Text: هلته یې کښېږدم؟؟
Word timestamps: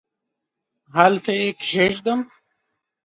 هلته 0.95 1.31
یې 1.39 1.49
کښېږدم؟؟ 1.61 2.19